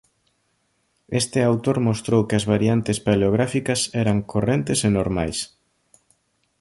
[1.21, 5.37] Este autor mostrou que as variantes paleográficas eran correntes e normais.